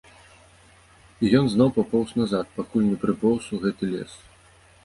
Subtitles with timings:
[1.25, 4.21] І ён зноў папоўз назад, пакуль не прыпоўз у гэты лес.